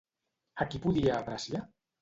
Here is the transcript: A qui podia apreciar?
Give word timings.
A 0.65 0.67
qui 0.71 0.81
podia 0.87 1.15
apreciar? 1.21 1.65